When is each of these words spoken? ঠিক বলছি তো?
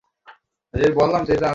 ঠিক 0.73 0.91
বলছি 0.95 1.33
তো? 1.37 1.49